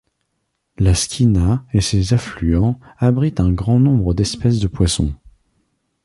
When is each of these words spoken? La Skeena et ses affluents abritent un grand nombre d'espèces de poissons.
La 0.79 0.95
Skeena 0.95 1.63
et 1.73 1.81
ses 1.81 2.15
affluents 2.15 2.79
abritent 2.97 3.39
un 3.39 3.51
grand 3.51 3.79
nombre 3.79 4.15
d'espèces 4.15 4.59
de 4.59 4.65
poissons. 4.67 5.13